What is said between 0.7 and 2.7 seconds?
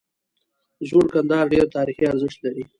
زوړ کندهار ډیر تاریخي ارزښت لري